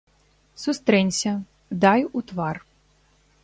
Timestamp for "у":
2.21-2.25